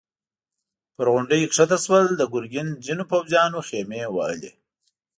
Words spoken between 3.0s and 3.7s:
پوځيانو